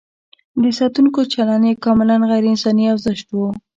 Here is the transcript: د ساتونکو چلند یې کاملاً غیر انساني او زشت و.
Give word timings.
د 0.61 0.63
ساتونکو 0.79 1.19
چلند 1.33 1.63
یې 1.69 1.81
کاملاً 1.85 2.15
غیر 2.29 2.43
انساني 2.51 2.85
او 2.91 2.97
زشت 3.05 3.27
و. 3.31 3.39